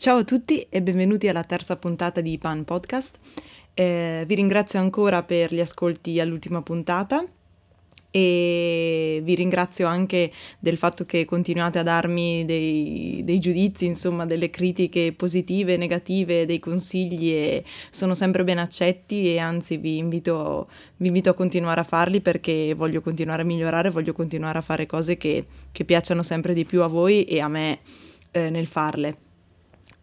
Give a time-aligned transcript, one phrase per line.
[0.00, 3.18] Ciao a tutti e benvenuti alla terza puntata di Pan Podcast.
[3.74, 7.26] Eh, vi ringrazio ancora per gli ascolti all'ultima puntata
[8.08, 10.30] e vi ringrazio anche
[10.60, 16.60] del fatto che continuate a darmi dei, dei giudizi, insomma delle critiche positive, negative, dei
[16.60, 20.68] consigli e sono sempre ben accetti e anzi vi invito,
[20.98, 24.86] vi invito a continuare a farli perché voglio continuare a migliorare, voglio continuare a fare
[24.86, 27.80] cose che, che piacciono sempre di più a voi e a me
[28.30, 29.26] eh, nel farle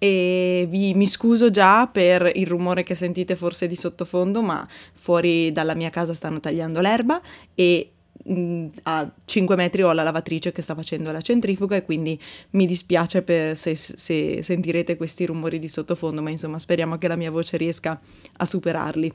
[0.06, 5.52] e vi, mi scuso già per il rumore che sentite forse di sottofondo, ma fuori
[5.52, 7.20] dalla mia casa stanno tagliando l'erba
[7.56, 7.90] e
[8.24, 12.20] mh, a 5 metri ho la lavatrice che sta facendo la centrifuga e quindi
[12.52, 13.24] mi dispiace
[13.56, 18.00] se, se sentirete questi rumori di sottofondo, ma insomma speriamo che la mia voce riesca
[18.38, 19.14] a superarli.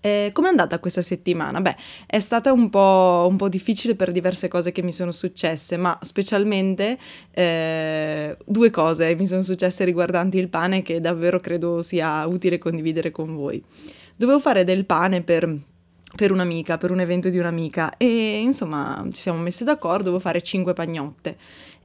[0.00, 1.62] Eh, Com'è andata questa settimana?
[1.62, 5.78] Beh, è stata un po', un po', difficile per diverse cose che mi sono successe,
[5.78, 6.98] ma specialmente
[7.30, 13.10] eh, due cose mi sono successe riguardanti il pane che davvero credo sia utile condividere
[13.10, 13.62] con voi.
[14.14, 15.58] Dovevo fare del pane per
[16.14, 20.42] per un'amica, per un evento di un'amica e insomma ci siamo messi d'accordo, devo fare
[20.42, 21.36] 5 pagnotte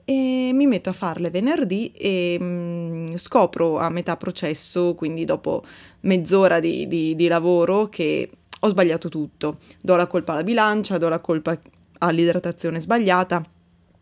[0.10, 5.64] e mi metto a farle venerdì e mh, mm, scopro a metà processo, quindi dopo
[6.00, 8.28] mezz'ora di, di, di lavoro, che
[8.60, 9.60] ho sbagliato tutto.
[9.80, 11.56] Do la colpa alla bilancia, do la colpa
[12.00, 13.46] all'idratazione sbagliata,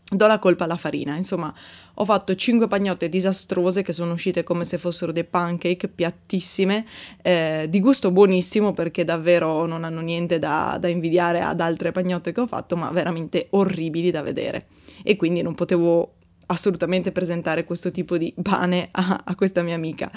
[0.09, 1.17] do la colpa alla farina.
[1.17, 1.53] Insomma,
[1.95, 6.85] ho fatto 5 pagnotte disastrose che sono uscite come se fossero dei pancake piattissime,
[7.21, 12.31] eh, di gusto buonissimo perché davvero non hanno niente da, da invidiare ad altre pagnotte
[12.31, 14.67] che ho fatto, ma veramente orribili da vedere
[15.03, 16.13] e quindi non potevo
[16.47, 20.11] assolutamente presentare questo tipo di pane a, a questa mia amica.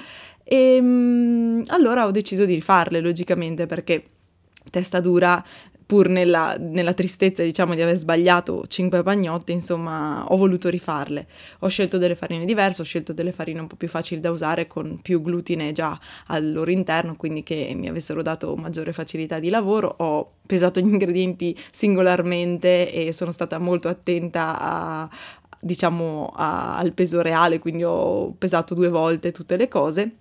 [0.45, 4.05] E um, allora ho deciso di rifarle, logicamente, perché
[4.71, 5.43] testa dura,
[5.91, 11.27] pur nella, nella, tristezza, diciamo, di aver sbagliato 5 pagnotte, insomma, ho voluto rifarle.
[11.61, 14.69] Ho scelto delle farine diverse, ho scelto delle farine un po' più facili da usare,
[14.69, 19.49] con più glutine già al loro interno, quindi che mi avessero dato maggiore facilità di
[19.49, 19.93] lavoro.
[19.99, 25.11] Ho pesato gli ingredienti singolarmente e sono stata molto attenta a,
[25.59, 30.13] diciamo, a, al peso reale, quindi ho pesato due volte tutte le cose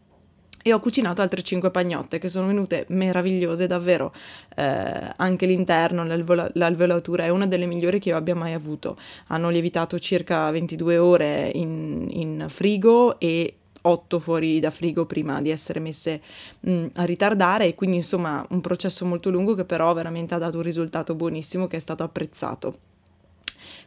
[0.61, 4.13] e ho cucinato altre 5 pagnotte che sono venute meravigliose davvero
[4.55, 8.97] eh, anche l'interno l'alveol- l'alveolatura è una delle migliori che io abbia mai avuto.
[9.27, 15.49] Hanno lievitato circa 22 ore in, in frigo e 8 fuori da frigo prima di
[15.49, 16.21] essere messe
[16.59, 17.67] mh, a ritardare.
[17.67, 21.67] E quindi insomma un processo molto lungo che però veramente ha dato un risultato buonissimo
[21.67, 22.88] che è stato apprezzato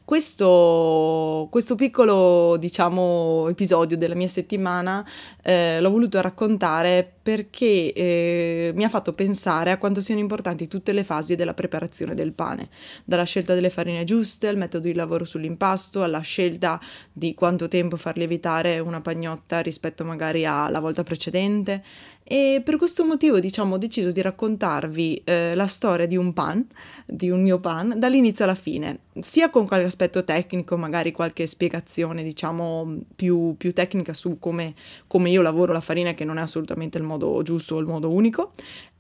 [0.04, 5.06] questo, questo piccolo, diciamo, episodio della mia settimana
[5.42, 10.92] eh, l'ho voluto raccontare perché eh, mi ha fatto pensare a quanto siano importanti tutte
[10.92, 12.68] le fasi della preparazione del pane,
[13.04, 16.80] dalla scelta delle farine giuste, al metodo di lavoro sull'impasto, alla scelta
[17.12, 21.84] di quanto tempo far lievitare una pagnotta rispetto magari alla volta precedente.
[22.24, 26.64] E per questo motivo, diciamo, ho deciso di raccontarvi eh, la storia di un pan,
[27.04, 32.22] di un mio pan, dall'inizio alla fine, sia con qualche aspetto tecnico, magari qualche spiegazione,
[32.22, 34.74] diciamo, più, più tecnica su come,
[35.06, 38.10] come io lavoro la farina, che non è assolutamente il modo giusto o il modo
[38.10, 38.52] unico,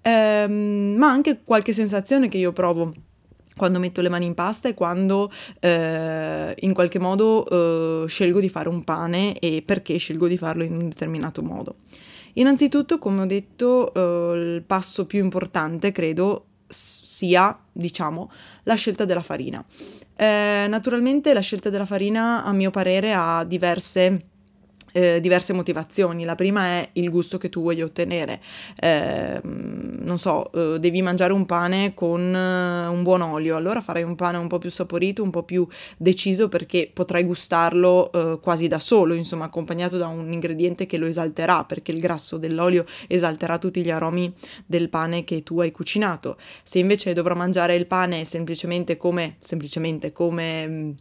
[0.02, 2.92] ehm, ma anche qualche sensazione che io provo
[3.56, 8.48] quando metto le mani in pasta e quando eh, in qualche modo eh, scelgo di
[8.48, 11.76] fare un pane e perché scelgo di farlo in un determinato modo.
[12.34, 18.30] Innanzitutto, come ho detto, eh, il passo più importante credo sia, diciamo,
[18.64, 19.64] la scelta della farina.
[20.16, 24.26] Eh, naturalmente la scelta della farina, a mio parere, ha diverse
[24.92, 26.24] eh, diverse motivazioni.
[26.24, 28.40] La prima è il gusto che tu vuoi ottenere.
[28.80, 34.02] Eh, non so, eh, devi mangiare un pane con eh, un buon olio, allora farai
[34.02, 35.66] un pane un po' più saporito, un po' più
[35.96, 41.06] deciso perché potrai gustarlo eh, quasi da solo, insomma, accompagnato da un ingrediente che lo
[41.06, 44.32] esalterà, perché il grasso dell'olio esalterà tutti gli aromi
[44.66, 46.36] del pane che tu hai cucinato.
[46.62, 50.94] Se invece dovrò mangiare il pane semplicemente come semplicemente come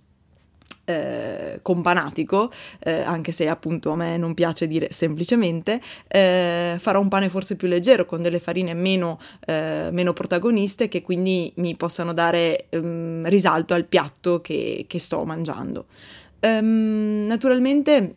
[0.92, 7.08] eh, companatico, eh, anche se appunto a me non piace dire semplicemente, eh, farò un
[7.08, 12.14] pane forse più leggero con delle farine meno, eh, meno protagoniste che quindi mi possano
[12.14, 15.86] dare um, risalto al piatto che, che sto mangiando.
[16.42, 18.16] Um, naturalmente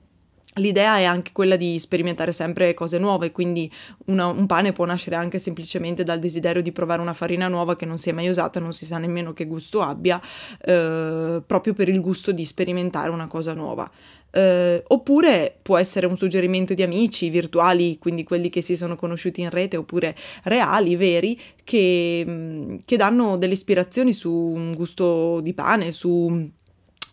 [0.58, 3.70] L'idea è anche quella di sperimentare sempre cose nuove, quindi
[4.06, 7.86] una, un pane può nascere anche semplicemente dal desiderio di provare una farina nuova che
[7.86, 10.20] non si è mai usata, non si sa nemmeno che gusto abbia,
[10.64, 13.90] eh, proprio per il gusto di sperimentare una cosa nuova.
[14.30, 19.40] Eh, oppure può essere un suggerimento di amici virtuali, quindi quelli che si sono conosciuti
[19.40, 20.14] in rete, oppure
[20.44, 26.48] reali, veri, che, che danno delle ispirazioni su un gusto di pane, su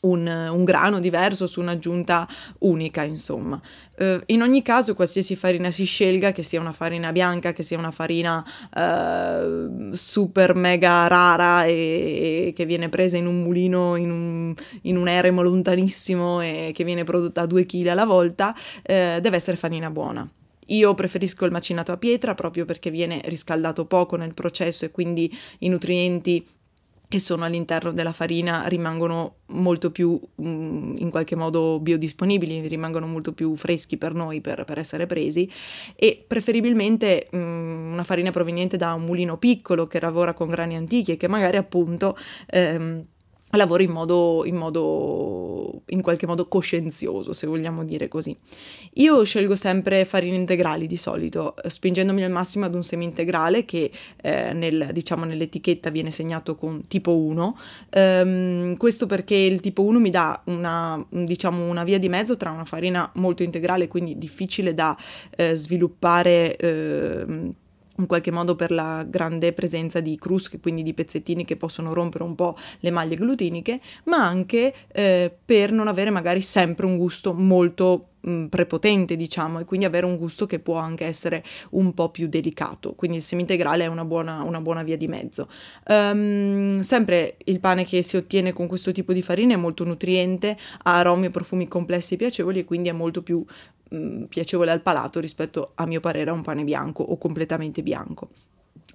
[0.01, 2.27] un, un, grano diverso su un'aggiunta
[2.59, 3.59] unica, insomma.
[3.97, 7.77] Uh, in ogni caso, qualsiasi farina si scelga, che sia una farina bianca, che sia
[7.77, 8.43] una farina
[8.75, 14.53] uh, super mega rara e, e, che viene presa in un mulino, in un,
[14.83, 19.35] in un, eremo lontanissimo e che viene prodotta a 2 kg alla volta, uh, deve
[19.35, 20.27] essere farina buona.
[20.67, 25.31] Io preferisco il macinato a pietra proprio perché viene riscaldato poco nel processo e quindi
[25.59, 26.47] i nutrienti
[27.11, 33.33] che sono all'interno della farina rimangono molto più mm, in qualche modo biodisponibili, rimangono molto
[33.33, 35.51] più freschi per noi per, per essere presi.
[35.93, 40.77] E preferibilmente mh, mm, una farina proveniente da un mulino piccolo che lavora con grani
[40.77, 42.17] antichi e che magari appunto
[42.47, 43.03] ehm,
[43.57, 48.35] lavoro in modo, in modo, in qualche modo coscienzioso, se vogliamo dire così.
[48.95, 53.91] Io scelgo sempre farine integrali di solito, spingendomi al massimo ad un semi integrale che
[54.21, 57.57] eh, nel, diciamo, nell'etichetta viene segnato con tipo 1.
[57.93, 62.51] Um, questo perché il tipo 1 mi dà una, diciamo, una via di mezzo tra
[62.51, 64.97] una farina molto integrale, quindi difficile da
[65.35, 66.55] eh, sviluppare.
[66.55, 67.59] Eh,
[68.01, 72.23] in qualche modo per la grande presenza di crusche, quindi di pezzettini che possono rompere
[72.23, 77.33] un po' le maglie glutiniche, ma anche eh, per non avere magari sempre un gusto
[77.33, 82.09] molto mh, prepotente, diciamo, e quindi avere un gusto che può anche essere un po'
[82.09, 82.93] più delicato.
[82.93, 85.47] Quindi il semi-integrale è una buona, una buona via di mezzo.
[85.87, 90.57] Um, sempre il pane che si ottiene con questo tipo di farina è molto nutriente,
[90.83, 93.43] ha aromi e profumi complessi e piacevoli e quindi è molto più
[93.91, 98.29] mh, piacevole al palato rispetto a mio parere a un pane bianco o completamente bianco.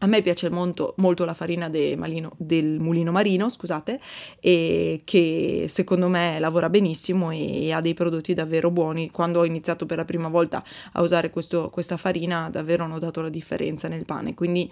[0.00, 3.98] A me piace molto, molto la farina de malino, del mulino marino, scusate,
[4.40, 9.10] e che secondo me lavora benissimo e ha dei prodotti davvero buoni.
[9.10, 10.62] Quando ho iniziato per la prima volta
[10.92, 14.34] a usare questo, questa farina, davvero ho notato la differenza nel pane.
[14.34, 14.70] Quindi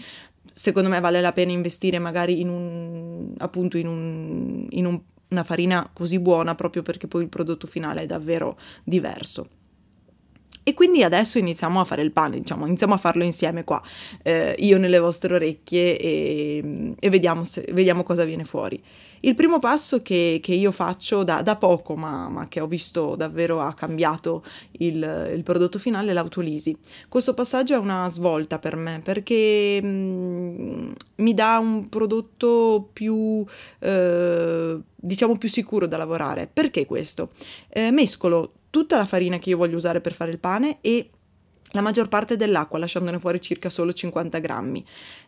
[0.52, 5.42] secondo me vale la pena investire magari in un, appunto in, un, in un, una
[5.42, 9.48] farina così buona proprio perché poi il prodotto finale è davvero diverso.
[10.66, 13.82] E quindi adesso iniziamo a fare il pane, diciamo, iniziamo a farlo insieme qua,
[14.22, 18.82] eh, io nelle vostre orecchie e, e vediamo, se, vediamo, cosa viene fuori.
[19.20, 23.14] Il primo passo che, che io faccio da, da poco, ma, ma, che ho visto
[23.14, 24.42] davvero ha cambiato
[24.78, 26.74] il, il, prodotto finale, è l'autolisi.
[27.10, 33.44] Questo passaggio è una svolta per me perché mh, mm, mi dà un prodotto più,
[33.80, 36.48] eh, diciamo, più sicuro da lavorare.
[36.50, 37.30] Perché questo?
[37.68, 41.08] Eh, mescolo tutta la farina che io voglio usare per fare il pane e
[41.70, 44.84] la maggior parte dell'acqua, lasciandone fuori circa solo 50 grammi.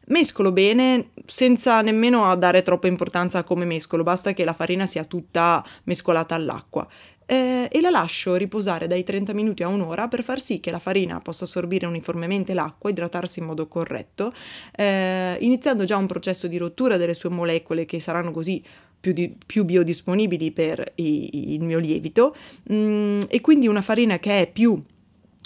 [0.06, 5.04] Mescolo bene senza nemmeno dare troppa importanza a come mescolo, basta che la farina sia
[5.04, 6.88] tutta mescolata all'acqua.
[7.24, 10.78] Eh, e la lascio riposare dai 30 minuti a un'ora per far sì che la
[10.80, 14.32] farina possa assorbire uniformemente l'acqua, idratarsi in modo corretto,
[14.72, 18.62] eh, iniziando già un processo di rottura delle sue molecole che saranno così
[19.06, 22.34] più, di, più biodisponibili per i, il mio lievito.
[22.72, 24.82] Mm, e quindi una farina che è più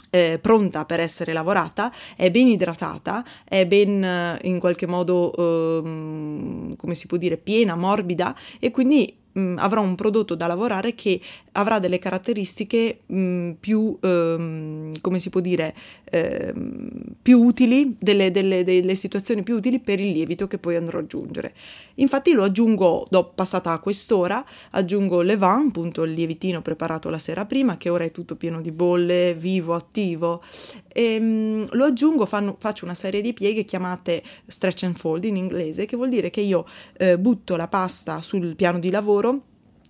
[0.09, 6.75] eh, pronta per essere lavorata, è ben idratata, è ben eh, in qualche modo, eh,
[6.77, 10.95] come si può dire, piena, morbida e quindi mh, mm, avrò un prodotto da lavorare
[10.95, 11.21] che
[11.53, 15.75] avrà delle caratteristiche mh, mm, più, ehm, come si può dire,
[16.05, 16.89] ehm,
[17.22, 21.05] più utili, delle, delle, delle, situazioni più utili per il lievito che poi andrò ad
[21.05, 21.55] aggiungere.
[21.96, 27.44] Infatti lo aggiungo, dopo passata quest'ora, aggiungo le van, appunto il lievitino preparato la sera
[27.44, 30.43] prima, che ora è tutto pieno di bolle, vivo, attivo,
[30.88, 35.37] e, mh, lo aggiungo, fanno, faccio una serie di pieghe chiamate stretch and fold in
[35.37, 36.64] inglese, che vuol dire che io
[36.97, 39.42] eh, butto la pasta sul piano di lavoro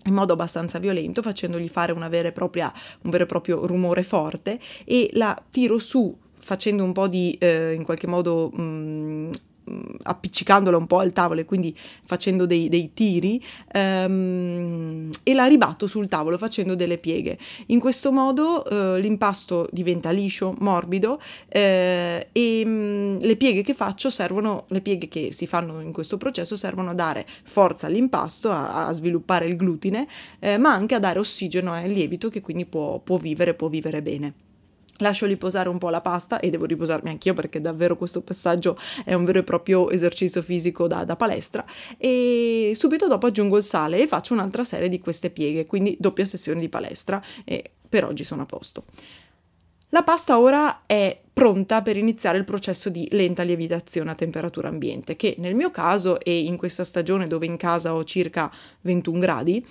[0.06, 1.92] in modo abbastanza violento, facendogli fare
[2.32, 6.16] propria, un vero e proprio rumore forte e la tiro su
[6.50, 9.30] facendo un po' di, eh, in qualche modo, mh,
[10.02, 11.72] appiccicandola un po' al tavolo e quindi
[12.04, 13.40] facendo dei, dei tiri
[13.72, 17.38] um, e la ribatto sul tavolo facendo delle pieghe.
[17.66, 21.20] In questo modo uh, l'impasto diventa liscio, morbido uh,
[21.52, 26.56] e um, le pieghe che faccio servono, le pieghe che si fanno in questo processo
[26.56, 30.08] servono a dare forza all'impasto, a, a sviluppare il glutine,
[30.40, 34.02] uh, ma anche a dare ossigeno al lievito che quindi può, può vivere, può vivere
[34.02, 34.34] bene.
[35.00, 39.14] Lascio riposare un po' la pasta e devo riposarmi anch'io perché davvero questo passaggio è
[39.14, 41.64] un vero e proprio esercizio fisico da, da, palestra
[41.98, 46.24] e subito dopo aggiungo il sale e faccio un'altra serie di queste pieghe, quindi doppia
[46.24, 48.84] sessione di palestra e per oggi sono a posto.
[49.92, 55.16] La pasta ora è pronta per iniziare il processo di lenta lievitazione a temperatura ambiente,
[55.16, 58.52] che nel mio caso e in questa stagione dove in casa ho circa
[58.82, 59.66] 21 gradi,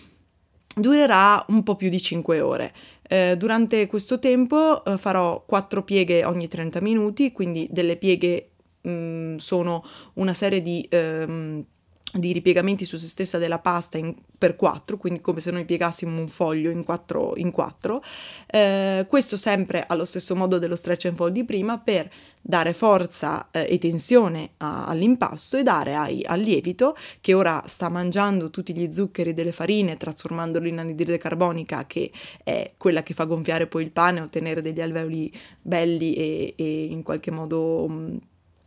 [0.75, 2.73] durerà un po' più di 5 ore.
[3.01, 8.49] Eh, durante questo tempo eh, farò 4 pieghe ogni 30 minuti, quindi delle pieghe
[8.81, 9.83] mh, mm, sono
[10.13, 10.85] una serie di...
[10.89, 11.65] Ehm,
[12.11, 16.19] di ripiegamenti su se stessa della pasta in, per quattro, quindi come se noi piegassimo
[16.19, 18.01] un foglio in quattro, in quattro.
[18.47, 22.09] Eh, questo sempre allo stesso modo dello stretch and fold di prima per
[22.41, 27.89] dare forza eh, e tensione a, all'impasto e dare ai, al lievito che ora sta
[27.89, 32.11] mangiando tutti gli zuccheri delle farine trasformandolo in anidride carbonica che
[32.43, 35.31] è quella che fa gonfiare poi il pane ottenere degli alveoli
[35.61, 38.17] belli e, e in qualche modo mh,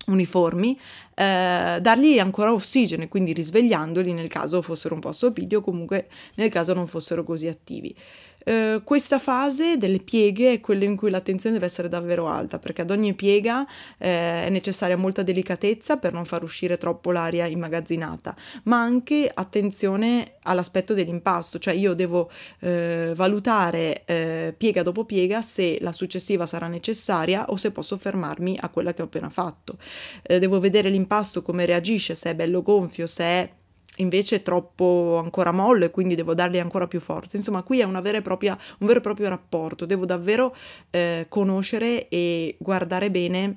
[0.07, 0.79] uniformi,
[1.15, 6.09] eh, dargli ancora ossigeno e quindi risvegliandoli nel caso fossero un po' assopiti o comunque
[6.37, 7.95] nel caso non fossero così attivi.
[8.45, 12.83] Eh, questa fase delle pieghe è quella in cui l'attenzione deve essere davvero alta, perché
[12.83, 13.67] ad ogni piega
[13.99, 18.35] eh, è necessaria molta delicatezza per non far uscire troppo l'aria immagazzinata,
[18.65, 22.31] ma anche attenzione all'aspetto dell'impasto, cioè io devo
[22.61, 28.59] eh, valutare eh, piega dopo piega se la successiva sarà necessaria o se posso fermarmi
[28.61, 29.79] a quella che ho appena fatto.
[30.23, 33.51] Eh, devo vedere l'impasto come reagisce, se è bello gonfio, se è
[33.97, 37.37] invece è troppo ancora mollo e quindi devo dargli ancora più forza.
[37.37, 40.55] Insomma, qui è propria, un vero e proprio rapporto, devo davvero
[40.91, 43.57] eh, conoscere e guardare bene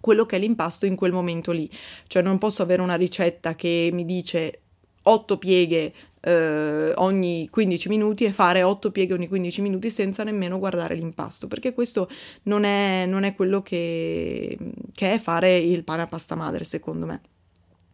[0.00, 1.70] quello che è l'impasto in quel momento lì.
[2.06, 4.60] Cioè non posso avere una ricetta che mi dice
[5.04, 10.58] 8 pieghe eh, ogni 15 minuti e fare 8 pieghe ogni 15 minuti senza nemmeno
[10.58, 12.08] guardare l'impasto, perché questo
[12.44, 14.56] non è, non è quello che,
[14.92, 17.20] che è fare il pane a pasta madre, secondo me.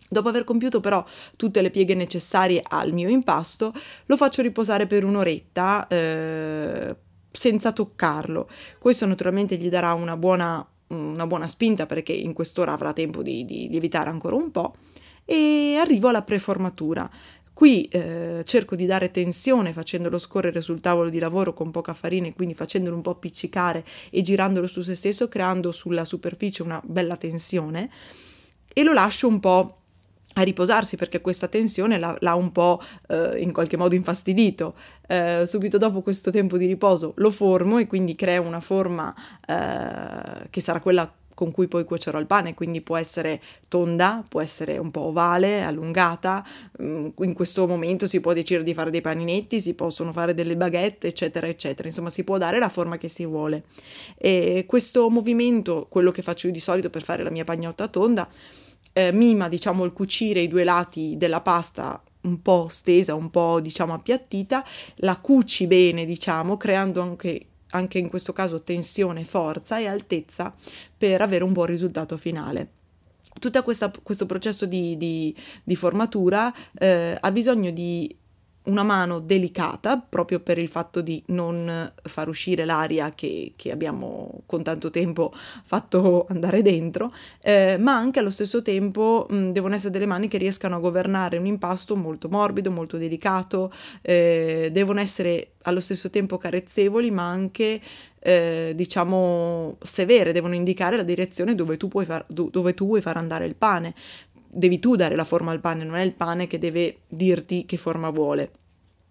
[0.08, 1.04] Dopo aver compiuto però
[1.36, 3.74] tutte le pieghe necessarie al mio impasto,
[4.06, 6.96] lo faccio riposare per un'oretta eh,
[7.30, 8.48] senza toccarlo.
[8.78, 13.44] Questo naturalmente gli darà una buona, una buona spinta perché in quest'ora avrà tempo di,
[13.44, 14.74] di lievitare ancora un po'
[15.24, 17.10] e arrivo alla preformatura.
[17.52, 22.28] Qui eh, cerco di dare tensione facendolo scorrere sul tavolo di lavoro con poca farina
[22.28, 26.80] e quindi facendolo un po' appiccicare e girandolo su se stesso, creando sulla superficie una
[26.84, 27.90] bella tensione
[28.72, 29.78] e lo lascio un po'
[30.40, 34.74] a riposarsi perché questa tensione l'ha, l'ha un po' eh, in qualche modo infastidito.
[35.06, 39.14] Eh, subito dopo questo tempo di riposo lo formo e quindi creo una forma
[39.46, 44.40] eh, che sarà quella con cui poi cuocerò il pane, quindi può essere tonda, può
[44.40, 46.44] essere un po' ovale, allungata,
[46.82, 50.56] mm, in questo momento si può decidere di fare dei paninetti, si possono fare delle
[50.56, 53.66] baguette, eccetera, eccetera, insomma si può dare la forma che si vuole.
[54.16, 58.28] E questo movimento, quello che faccio io di solito per fare la mia pagnotta tonda,
[58.92, 63.60] eh, mima diciamo il cucire i due lati della pasta un po' stesa, un po'
[63.60, 64.64] diciamo appiattita,
[64.96, 70.54] la cuci bene diciamo creando anche anche in questo caso tensione, forza e altezza
[70.96, 72.70] per avere un buon risultato finale.
[73.38, 78.14] Tutto questo processo di, di, di formatura eh, ha bisogno di
[78.68, 84.42] una mano delicata proprio per il fatto di non far uscire l'aria che, che abbiamo
[84.46, 85.32] con tanto tempo
[85.64, 90.38] fatto andare dentro, eh, ma anche allo stesso tempo mh, devono essere delle mani che
[90.38, 93.72] riescano a governare un impasto molto morbido, molto delicato,
[94.02, 97.80] eh, devono essere allo stesso tempo carezzevoli, ma anche
[98.20, 103.16] eh, diciamo severe, devono indicare la direzione dove tu, puoi far, dove tu vuoi far
[103.16, 103.94] andare il pane
[104.48, 107.76] devi tu dare la forma al pane, non è il pane che deve dirti che
[107.76, 108.50] forma vuole.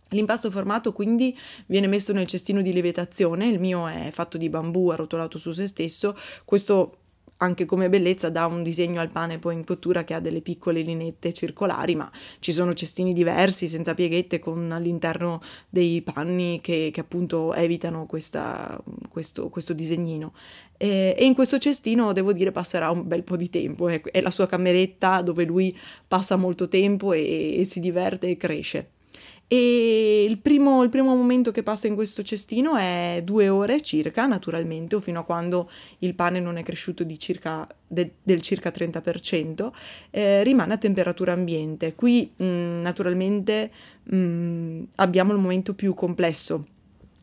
[0.09, 4.87] L'impasto formato quindi viene messo nel cestino di lievitazione, il mio è fatto di bambù
[4.87, 6.99] arrotolato su se stesso, questo
[7.37, 10.81] anche come bellezza dà un disegno al pane poi in cottura che ha delle piccole
[10.81, 16.99] linette circolari, ma ci sono cestini diversi senza pieghette con all'interno dei panni che, che
[16.99, 20.33] appunto evitano questa, questo, questo disegnino.
[20.77, 23.87] E, e, in questo cestino, devo dire, passerà un bel po' di tempo.
[23.89, 25.75] È, è la sua cameretta dove lui
[26.07, 28.89] passa molto tempo e, e si diverte e cresce.
[29.49, 34.25] E il primo, il primo, momento che passa in questo cestino è due ore circa,
[34.25, 35.69] naturalmente, o fino a quando
[35.99, 39.71] il pane non è cresciuto circa, de, del circa 30%,
[40.09, 41.95] eh, rimane a temperatura ambiente.
[41.95, 42.45] Qui mh,
[42.81, 43.71] naturalmente
[44.03, 46.65] mh, abbiamo il momento più complesso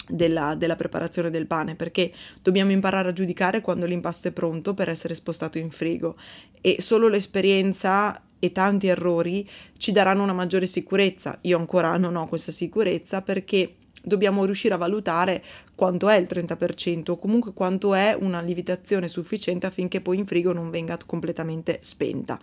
[0.08, 4.88] della, della, preparazione del pane perché dobbiamo imparare a giudicare quando l'impasto è pronto per
[4.88, 6.16] essere spostato in frigo
[6.60, 11.38] e solo l'esperienza e tanti errori ci daranno una maggiore sicurezza.
[11.42, 15.42] Io ancora non ho questa sicurezza perché dobbiamo riuscire a valutare
[15.74, 20.52] quanto è il 30% o comunque quanto è una lievitazione sufficiente affinché poi in frigo
[20.52, 22.38] non venga completamente spenta.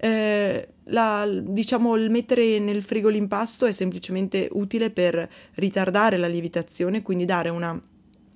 [0.00, 7.02] Eh, la, diciamo il mettere nel frigo l'impasto è semplicemente utile per ritardare la lievitazione,
[7.02, 7.80] quindi dare una,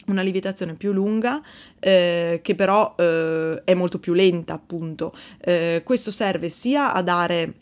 [0.06, 1.40] una lievitazione più lunga
[1.78, 5.14] eh, che però eh, è molto più lenta appunto.
[5.40, 7.54] Eh, questo serve sia a dare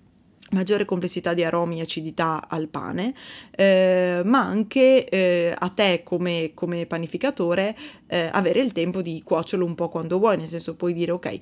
[0.51, 3.15] maggiore complessità di aromi e acidità al pane,
[3.53, 7.77] eh, ma anche eh, a te come, come panificatore
[8.09, 11.39] eh, avere il tempo di cuocerlo un po' quando vuoi, nel senso puoi dire ok,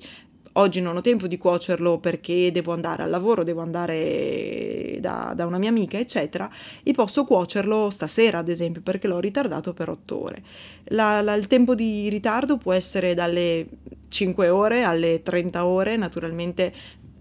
[0.59, 5.45] oggi non ho tempo di cuocerlo perché devo andare al lavoro, devo andare da, da
[5.45, 6.49] una mia amica, eccetera,
[6.83, 10.43] e posso cuocerlo stasera, ad esempio, perché l'ho ritardato per 8 ore.
[10.85, 13.67] La, la, il tempo di ritardo può essere dalle
[14.09, 16.73] 5 ore alle 30 ore, naturalmente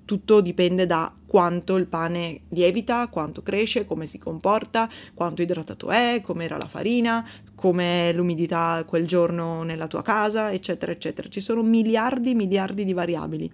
[0.09, 6.23] tutto dipende da quanto il pane lievita, quanto cresce, come si comporta, quanto idratato è,
[6.23, 11.29] com'era la farina, com'è l'umidità quel giorno nella tua casa, eccetera, eccetera.
[11.29, 13.53] Ci sono miliardi, miliardi di variabili.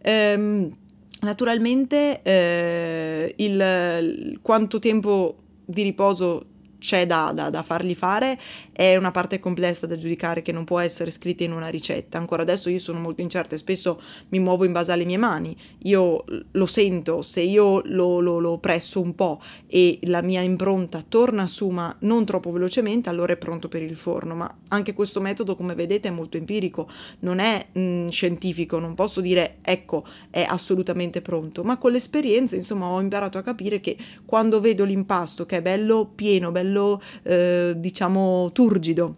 [0.00, 0.74] Ehm,
[1.20, 5.36] naturalmente eh, il, quanto tempo
[5.66, 6.46] di riposo
[6.84, 8.38] c'è da, da, da, fargli fare
[8.70, 12.18] è una parte complessa da giudicare che non può essere scritta in una ricetta.
[12.18, 15.56] Ancora adesso io sono molto incerta e spesso mi muovo in base alle mie mani.
[15.84, 21.02] Io lo sento, se io lo, lo, lo presso un po' e la mia impronta
[21.08, 24.34] torna su ma non troppo velocemente, allora è pronto per il forno.
[24.34, 26.86] Ma anche questo metodo, come vedete, è molto empirico,
[27.20, 31.64] non è mh, scientifico, non posso dire ecco, è assolutamente pronto.
[31.64, 36.10] Ma con l'esperienza, insomma, ho imparato a capire che quando vedo l'impasto che è bello
[36.14, 39.16] pieno, bello bello, eh, diciamo, turgido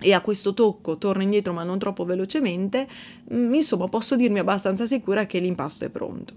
[0.00, 2.86] e a questo tocco torna indietro ma non troppo velocemente,
[3.32, 6.34] mm, insomma posso dirmi abbastanza sicura che l'impasto è pronto.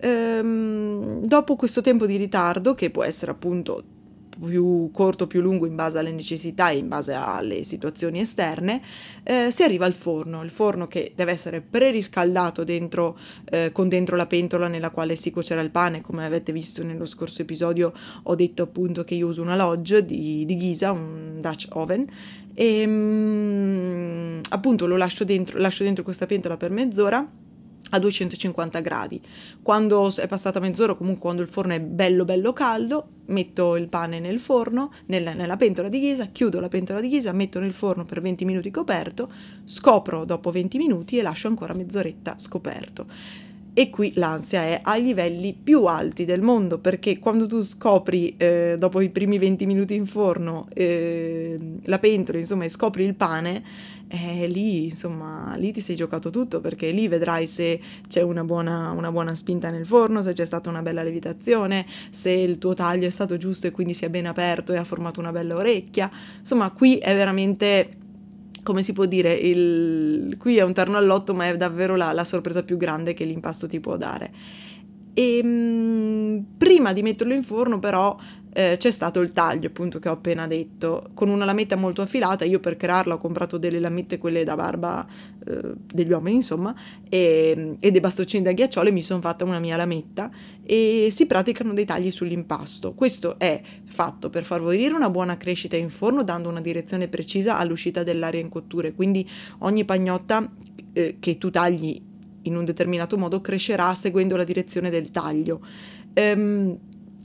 [0.00, 3.82] Ehm, dopo questo tempo di ritardo, che può essere appunto
[4.46, 8.82] più corto o più lungo in base alle necessità e in base alle situazioni esterne,
[9.22, 10.42] eh, si arriva al forno.
[10.42, 13.18] Il forno che deve essere preriscaldato dentro,
[13.50, 16.00] eh, con dentro la pentola nella quale si cuocerà il pane.
[16.00, 17.92] Come avete visto nello scorso episodio
[18.24, 22.06] ho detto appunto che io uso una Lodge di, di Ghisa, un Dutch oven,
[22.54, 27.26] e mm, appunto lo lascio dentro, lascio dentro questa pentola per mezz'ora
[27.90, 29.20] a 250 gradi.
[29.62, 34.18] Quando è passata mezz'ora, comunque quando il forno è bello bello caldo, metto il pane
[34.18, 38.04] nel forno, nel, nella pentola di ghisa, chiudo la pentola di ghisa, metto nel forno
[38.04, 39.30] per 20 minuti coperto,
[39.64, 43.06] scopro dopo 20 minuti e lascio ancora mezz'oretta scoperto.
[43.74, 48.76] E qui l'ansia è ai livelli più alti del mondo, perché quando tu scopri eh,
[48.78, 53.64] dopo i primi 20 minuti in forno eh, la pentola, insomma, e scopri il pane,
[54.12, 58.90] eh, lì, insomma, lì ti sei giocato tutto, perché lì vedrai se c'è una buona,
[58.90, 63.06] una buona spinta nel forno, se c'è stata una bella levitazione, se il tuo taglio
[63.06, 66.10] è stato giusto e quindi si è ben aperto e ha formato una bella orecchia.
[66.38, 67.96] Insomma, qui è veramente
[68.62, 70.36] come si può dire, il...
[70.38, 73.66] qui è un terno all'otto, ma è davvero la, la sorpresa più grande che l'impasto
[73.66, 74.30] ti può dare.
[75.14, 78.16] E ehm, mh, prima di metterlo in forno, però,
[78.54, 82.44] eh, c'è stato il taglio, appunto, che ho appena detto, con una lametta molto affilata.
[82.44, 85.06] Io per crearla ho comprato delle lamette, quelle da barba
[85.46, 86.74] eh, degli uomini, insomma,
[87.08, 90.30] e, e dei bastoncini da ghiacciolo e mi sono fatta una mia lametta
[90.64, 92.92] e si praticano dei tagli sull'impasto.
[92.92, 98.02] Questo è fatto per favorire una buona crescita in forno, dando una direzione precisa all'uscita
[98.02, 98.92] dell'aria in cotture.
[98.92, 99.28] Quindi
[99.60, 100.50] ogni pagnotta
[100.92, 102.00] eh, che tu tagli
[102.42, 105.60] in un determinato modo crescerà seguendo la direzione del taglio.
[106.14, 106.78] Ehm,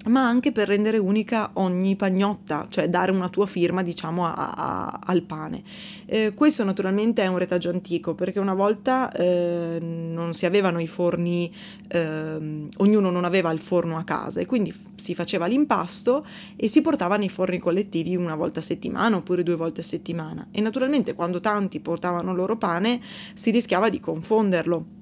[0.08, 5.00] ma anche per rendere unica ogni pagnotta, cioè dare una tua firma, diciamo, a, a,
[5.04, 5.64] al pane.
[6.06, 10.88] Eh, questo naturalmente è un retaggio antico, perché una volta eh, non si avevano i
[10.88, 11.54] forni,
[11.88, 16.82] eh, ognuno non aveva il forno a casa e quindi si faceva l'impasto e si
[16.82, 20.48] portava nei forni collettivi una volta a settimana oppure due volte a settimana.
[20.52, 23.02] E naturalmente quando tanti portavano il loro pane
[23.34, 24.97] si rischiava di confonderlo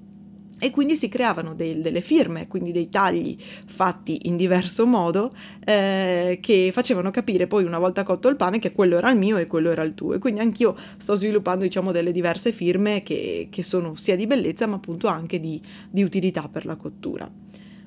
[0.58, 6.38] e quindi si creavano dei, delle firme, quindi dei tagli fatti in diverso modo eh,
[6.40, 9.46] che facevano capire poi una volta cotto il pane che quello era il mio e
[9.46, 10.14] quello era il tuo.
[10.14, 14.66] E quindi anch'io sto sviluppando diciamo delle diverse firme che, che sono sia di bellezza
[14.66, 17.30] ma appunto anche di, di utilità per la cottura.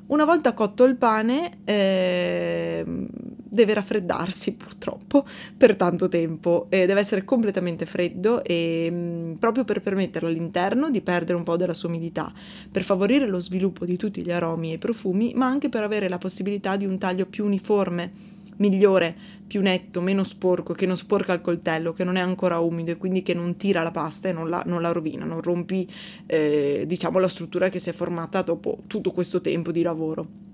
[0.10, 5.24] Una volta cotto il pane eh, deve raffreddarsi purtroppo
[5.56, 10.90] per tanto tempo, eh, deve essere completamente freddo e mh, mm, proprio per permettere all'interno
[10.90, 12.34] di perdere un po' della sua umidità,
[12.72, 16.18] per favorire lo sviluppo di tutti gli aromi e profumi, ma anche per avere la
[16.18, 21.42] possibilità di un taglio più uniforme migliore, più netto, meno sporco, che non sporca il
[21.42, 24.50] coltello, che non è ancora umido e quindi che non tira la pasta e non
[24.50, 25.90] la, non la rovina, non rompi
[26.26, 30.49] eh, diciamo la struttura che si è formata dopo tutto questo tempo di lavoro.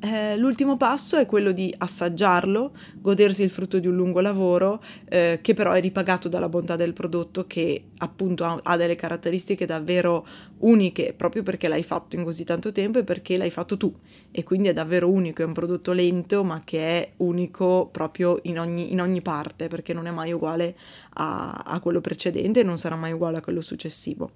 [0.00, 5.40] Eh, l'ultimo passo è quello di assaggiarlo, godersi il frutto di un lungo lavoro, eh,
[5.42, 10.24] che però è ripagato dalla bontà del prodotto, che appunto ha, ha, delle caratteristiche davvero
[10.58, 13.92] uniche, proprio perché l'hai fatto in così tanto tempo e perché l'hai fatto tu.
[14.30, 18.60] E quindi è davvero unico, è un prodotto lento, ma che è unico proprio in
[18.60, 20.76] ogni, in ogni parte, perché non è mai uguale
[21.14, 24.30] a, a quello precedente e non sarà mai uguale a quello successivo.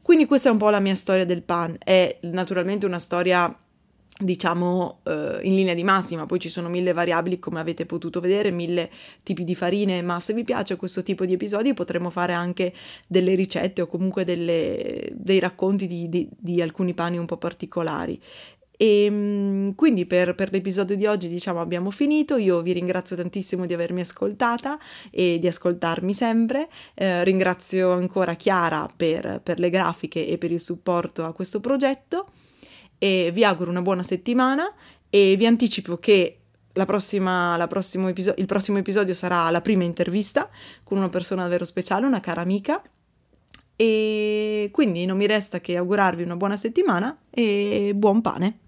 [0.00, 3.54] Quindi questa è un po' la mia storia del pan, è naturalmente una storia
[4.18, 8.50] diciamo eh, in linea di massima, poi ci sono mille variabili come avete potuto vedere,
[8.50, 8.90] mille
[9.22, 12.72] tipi di farine, ma se vi piace questo tipo di episodi potremo fare anche
[13.06, 18.18] delle ricette o comunque delle, dei racconti di, di, di alcuni pani un po' particolari.
[18.78, 23.66] E ehm, quindi per, per, l'episodio di oggi diciamo abbiamo finito, io vi ringrazio tantissimo
[23.66, 24.78] di avermi ascoltata
[25.10, 30.60] e di ascoltarmi sempre, eh, ringrazio ancora Chiara per, per le grafiche e per il
[30.60, 32.28] supporto a questo progetto
[32.98, 34.72] e vi auguro una buona settimana
[35.10, 36.38] e vi anticipo che
[36.72, 40.48] la prossima, la prossimo episo- il prossimo episodio sarà la prima intervista
[40.82, 42.82] con una persona davvero speciale, una cara amica.
[43.78, 48.58] E quindi non mi resta che augurarvi una buona settimana e buon pane.